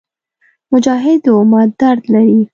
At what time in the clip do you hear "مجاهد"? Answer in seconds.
0.71-1.19